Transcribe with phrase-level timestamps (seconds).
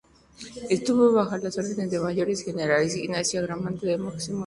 [0.67, 4.39] Estuvo bajo las órdenes de los Mayores generales Ignacio Agramonte y Máximo Gómez.